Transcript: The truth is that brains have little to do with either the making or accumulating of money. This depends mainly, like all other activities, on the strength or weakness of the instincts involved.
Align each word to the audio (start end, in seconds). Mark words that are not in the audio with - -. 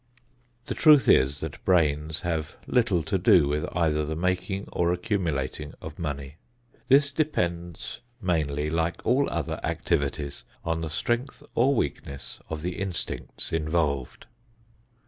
The 0.65 0.73
truth 0.73 1.07
is 1.07 1.41
that 1.41 1.63
brains 1.63 2.21
have 2.21 2.57
little 2.65 3.03
to 3.03 3.19
do 3.19 3.47
with 3.47 3.69
either 3.77 4.03
the 4.03 4.15
making 4.15 4.67
or 4.71 4.91
accumulating 4.91 5.75
of 5.79 5.99
money. 5.99 6.37
This 6.87 7.11
depends 7.11 7.99
mainly, 8.19 8.67
like 8.67 9.05
all 9.05 9.29
other 9.29 9.59
activities, 9.63 10.43
on 10.65 10.81
the 10.81 10.89
strength 10.89 11.43
or 11.53 11.75
weakness 11.75 12.39
of 12.49 12.63
the 12.63 12.79
instincts 12.79 13.53
involved. 13.53 14.25